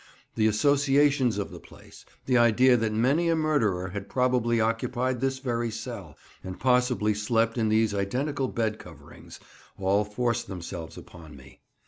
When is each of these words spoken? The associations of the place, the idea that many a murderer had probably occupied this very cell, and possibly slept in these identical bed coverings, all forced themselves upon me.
The 0.33 0.47
associations 0.47 1.37
of 1.37 1.51
the 1.51 1.59
place, 1.59 2.05
the 2.25 2.35
idea 2.35 2.75
that 2.75 2.91
many 2.91 3.29
a 3.29 3.35
murderer 3.35 3.89
had 3.89 4.09
probably 4.09 4.59
occupied 4.59 5.21
this 5.21 5.37
very 5.37 5.69
cell, 5.69 6.17
and 6.43 6.59
possibly 6.59 7.13
slept 7.13 7.55
in 7.55 7.69
these 7.69 7.93
identical 7.93 8.47
bed 8.47 8.79
coverings, 8.79 9.39
all 9.77 10.03
forced 10.03 10.47
themselves 10.47 10.97
upon 10.97 11.35
me. 11.35 11.61